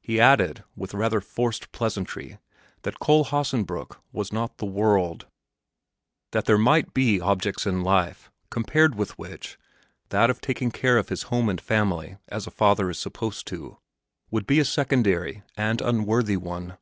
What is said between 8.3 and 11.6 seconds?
compared with which that of taking care of his home and